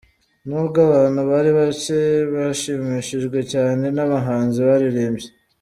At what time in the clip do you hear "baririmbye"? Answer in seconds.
4.67-5.27